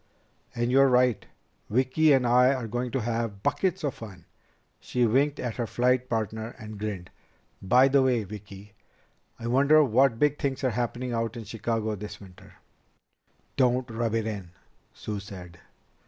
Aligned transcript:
"And 0.55 0.71
you're 0.71 0.87
right. 0.89 1.27
Vicki 1.69 2.11
and 2.11 2.25
I 2.25 2.55
are 2.55 2.65
going 2.67 2.89
to 2.89 3.01
have 3.01 3.43
buckets 3.43 3.83
of 3.83 3.93
fun." 3.93 4.25
She 4.79 5.05
winked 5.05 5.39
at 5.39 5.57
her 5.57 5.67
flight 5.67 6.09
partner 6.09 6.55
and 6.57 6.79
grinned. 6.79 7.11
"By 7.61 7.87
the 7.87 8.01
way, 8.01 8.23
Vicki, 8.23 8.73
I 9.37 9.45
wonder 9.45 9.83
what 9.83 10.17
big 10.17 10.39
things 10.39 10.63
are 10.63 10.71
happening 10.71 11.13
out 11.13 11.37
in 11.37 11.43
Chicago 11.43 11.93
this 11.93 12.19
winter." 12.19 12.55
"Don't 13.57 13.91
rub 13.91 14.15
it 14.15 14.25
in," 14.25 14.49
Sue 14.91 15.19
said. 15.19 15.59